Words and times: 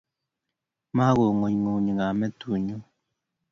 Mago 0.95 1.23
ng`ungunyi 1.37 1.91
kamentunyu 1.99 2.77